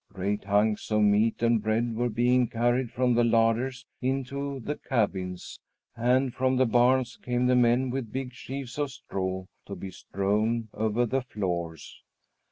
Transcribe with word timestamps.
Great 0.11 0.45
hunks 0.45 0.89
of 0.89 1.03
meat 1.03 1.43
and 1.43 1.61
bread 1.61 1.93
were 1.95 2.09
being 2.09 2.47
carried 2.47 2.89
from 2.91 3.13
the 3.13 3.23
larders 3.23 3.85
into 4.01 4.59
the 4.61 4.75
cabins, 4.75 5.59
and 5.95 6.33
from 6.33 6.57
the 6.57 6.65
barns 6.65 7.19
came 7.21 7.45
the 7.45 7.55
men 7.55 7.91
with 7.91 8.11
big 8.11 8.33
sheaves 8.33 8.79
of 8.79 8.89
straw 8.89 9.45
to 9.67 9.75
be 9.75 9.91
strewn 9.91 10.69
over 10.73 11.05
the 11.05 11.21
floors. 11.21 12.01